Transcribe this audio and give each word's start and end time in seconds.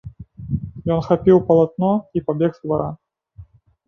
Ён 0.95 1.03
хапіў 1.07 1.37
палатно 1.49 1.91
і 2.21 2.23
пабег 2.31 2.51
з 2.57 2.65
двара. 2.65 2.89